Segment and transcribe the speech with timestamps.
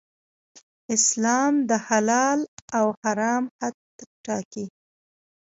[0.95, 2.39] اسلام د حلال
[2.77, 3.77] او حرام حد
[4.25, 4.65] ټاکي.